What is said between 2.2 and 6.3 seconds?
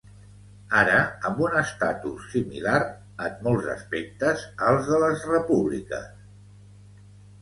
similar en molts aspectes als de les repúbliques.